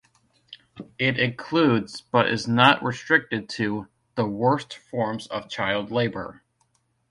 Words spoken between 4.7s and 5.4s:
Forms